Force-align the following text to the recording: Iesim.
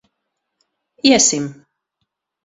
Iesim. 1.07 1.45